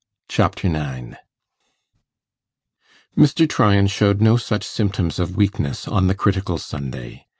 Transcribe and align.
Chapter 0.27 0.67
9 0.67 1.15
Mr. 3.15 3.47
Tryan 3.47 3.85
showed 3.85 4.19
no 4.19 4.35
such 4.35 4.63
symptoms 4.63 5.19
of 5.19 5.35
weakness 5.37 5.87
on 5.87 6.07
the 6.07 6.15
critical 6.15 6.57
Sunday. 6.57 7.27